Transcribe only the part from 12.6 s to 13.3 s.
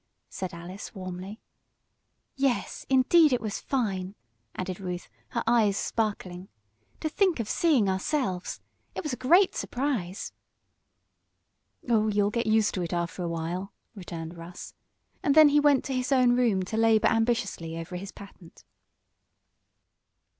to it after a